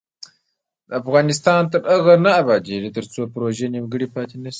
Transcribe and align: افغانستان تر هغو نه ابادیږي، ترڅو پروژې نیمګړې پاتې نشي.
افغانستان 0.99 1.61
تر 1.71 1.79
هغو 1.93 2.15
نه 2.25 2.31
ابادیږي، 2.41 2.89
ترڅو 2.97 3.21
پروژې 3.33 3.67
نیمګړې 3.73 4.07
پاتې 4.15 4.35
نشي. 4.43 4.49